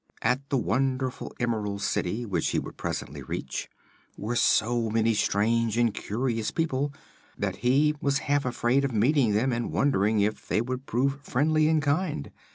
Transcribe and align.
At 0.23 0.49
the 0.49 0.57
wonderful 0.57 1.31
Emerald 1.39 1.83
City, 1.83 2.25
which 2.25 2.47
he 2.47 2.57
would 2.57 2.75
presently 2.75 3.21
reach, 3.21 3.69
were 4.17 4.35
so 4.35 4.89
many 4.89 5.13
strange 5.13 5.77
and 5.77 5.93
curious 5.93 6.49
people 6.49 6.91
that 7.37 7.57
he 7.57 7.93
was 8.01 8.17
half 8.25 8.43
afraid 8.43 8.83
of 8.83 8.91
meeting 8.91 9.33
them 9.33 9.51
and 9.53 9.71
wondered 9.71 10.07
if 10.19 10.47
they 10.47 10.59
would 10.59 10.87
prove 10.87 11.21
friendly 11.21 11.67
and 11.67 11.83
kind. 11.83 12.31